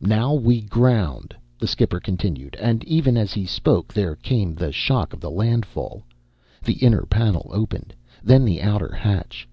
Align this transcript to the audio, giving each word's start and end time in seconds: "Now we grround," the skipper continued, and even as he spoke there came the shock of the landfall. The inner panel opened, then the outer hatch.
"Now 0.00 0.34
we 0.34 0.60
grround," 0.62 1.32
the 1.58 1.66
skipper 1.66 1.98
continued, 1.98 2.54
and 2.60 2.84
even 2.84 3.16
as 3.16 3.32
he 3.32 3.44
spoke 3.44 3.92
there 3.92 4.14
came 4.14 4.54
the 4.54 4.70
shock 4.70 5.12
of 5.12 5.18
the 5.18 5.32
landfall. 5.32 6.04
The 6.62 6.74
inner 6.74 7.06
panel 7.06 7.50
opened, 7.52 7.92
then 8.22 8.44
the 8.44 8.62
outer 8.62 8.94
hatch. 8.94 9.48